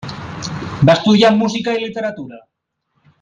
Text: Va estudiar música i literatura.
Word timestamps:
Va 0.89 0.95
estudiar 0.99 1.31
música 1.41 1.77
i 1.79 1.83
literatura. 1.85 2.41